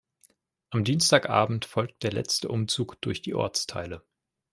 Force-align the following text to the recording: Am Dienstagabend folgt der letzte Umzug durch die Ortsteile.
Am 0.71 0.83
Dienstagabend 0.83 1.65
folgt 1.65 2.01
der 2.01 2.11
letzte 2.11 2.47
Umzug 2.49 2.99
durch 3.01 3.21
die 3.21 3.35
Ortsteile. 3.35 4.03